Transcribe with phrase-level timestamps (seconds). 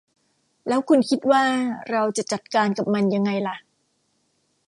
[0.67, 1.43] แล้วคุณคิดว่า
[1.89, 3.57] เราจะจัดการกับมันยังไงล่ะ